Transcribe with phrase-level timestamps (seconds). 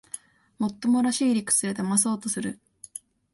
[0.57, 2.59] もっともらしい理屈でだまそうとする